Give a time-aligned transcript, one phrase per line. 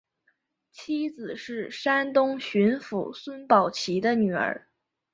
[0.71, 4.67] 妻子是山东巡抚孙宝琦的女儿。